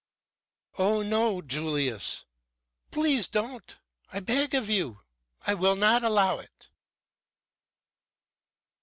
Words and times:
"Oh 0.79 1.03
no, 1.03 1.43
Julius! 1.43 2.25
Please 2.89 3.27
don't! 3.27 3.77
I 4.11 4.19
beg 4.19 4.55
of 4.55 4.67
you! 4.67 5.01
I 5.45 5.53
will 5.53 5.75
not 5.75 6.03
allow 6.03 6.39
it!" 6.39 6.71